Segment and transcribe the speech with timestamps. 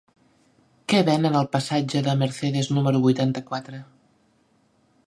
[0.93, 3.85] Què venen al passatge de Mercedes número vuitanta-quatre?